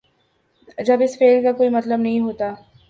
جب 0.85 1.01
اس 1.01 1.17
فعل 1.19 1.43
کا 1.43 1.51
کوئی 1.51 1.69
مطلب 1.69 1.99
نہیں 1.99 2.19
ہوتا۔ 2.19 2.53